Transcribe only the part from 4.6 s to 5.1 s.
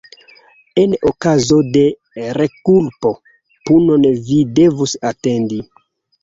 devus